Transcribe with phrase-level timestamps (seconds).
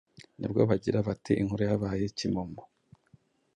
[0.39, 2.61] ni bwo bagira bati “Inkuru yabaye kimomo”.